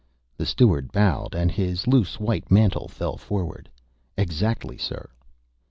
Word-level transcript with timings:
The 0.35 0.47
steward 0.47 0.91
bowed, 0.91 1.35
and 1.35 1.51
his 1.51 1.85
loose 1.85 2.19
white 2.19 2.49
mantle 2.49 2.87
fell 2.87 3.17
forward. 3.17 3.69
"Exactly, 4.17 4.79
sir." 4.79 5.11